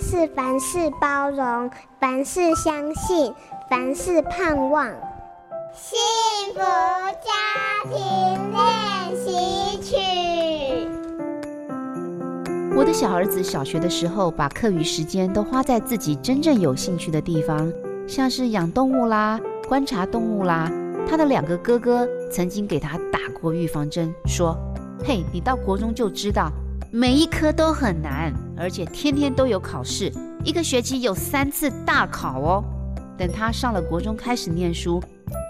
[0.00, 3.32] 是凡事包容，凡事相信，
[3.70, 4.86] 凡事盼望。
[5.74, 5.98] 幸
[6.54, 7.30] 福家
[7.90, 9.96] 庭练习曲。
[12.76, 17.72] 我的小儿子小学的时候，把课余时间都花在自己真正有兴趣的地方，
[18.06, 20.70] 像是养动物啦、观察动物啦。
[21.08, 24.56] 他的两个哥哥曾经给他打过预防针，说
[25.04, 26.50] ：“嘿，你到国中就知道，
[26.98, 30.10] 每一科都很难，而且天天都有考试，
[30.42, 32.64] 一个学期有三次大考哦。
[33.18, 34.98] 等他上了国中开始念书，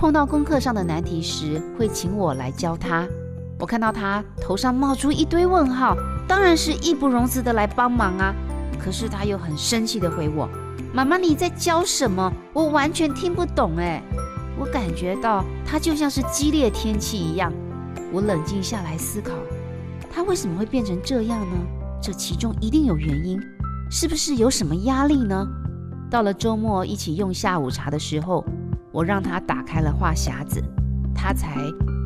[0.00, 3.06] 碰到功课上的难题时，会请我来教他。
[3.58, 5.94] 我看到他头上冒出一堆问号，
[6.26, 8.34] 当然是义不容辞的来帮忙啊。
[8.82, 10.48] 可是他又很生气的回我：
[10.94, 12.32] 妈妈，你在教什么？
[12.54, 14.02] 我完全听不懂哎。”
[14.58, 17.52] 我感觉到他就像是激烈天气一样。
[18.14, 19.34] 我冷静下来思考，
[20.14, 21.56] 他为什么会变成这样呢？
[22.00, 23.36] 这其中一定有原因，
[23.90, 25.44] 是不是有什么压力呢？
[26.08, 28.44] 到了周末一起用下午茶的时候，
[28.92, 30.62] 我让他打开了话匣子，
[31.12, 31.56] 他才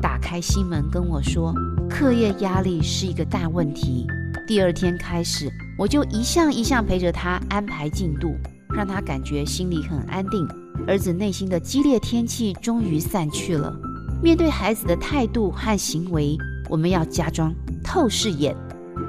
[0.00, 1.52] 打开心门跟我说，
[1.90, 4.06] 课业压力是一个大问题。
[4.46, 8.36] 第二天开始，我就一项一项陪着他安排进度，
[8.72, 10.46] 让他感觉心里很安定。
[10.86, 13.74] 儿子内心的激烈天气终于散去了。
[14.22, 16.38] 面对孩子的态度和行为，
[16.70, 17.52] 我们要加装
[17.86, 18.54] 透视眼，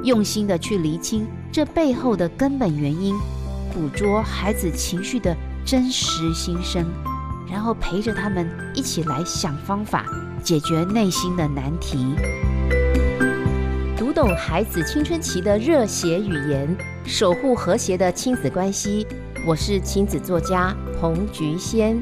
[0.03, 3.16] 用心的去厘清这背后的根本原因，
[3.73, 6.86] 捕捉孩子情绪的真实心声，
[7.52, 10.05] 然后陪着他们一起来想方法
[10.44, 12.16] 解决内心的难题。
[13.98, 19.05] 读懂孩子青春期的热血语言，守护和谐的亲子关系。
[19.45, 22.02] 我是亲子作家彭菊仙。